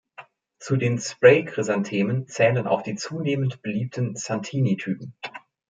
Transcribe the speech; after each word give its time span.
Zu 0.57 0.77
den 0.77 0.97
Spray-Chrysanthemen 0.97 2.25
zählen 2.25 2.65
auch 2.65 2.81
die 2.81 2.95
zunehmend 2.95 3.61
beliebten 3.61 4.15
"Santini"-Typen. 4.15 5.11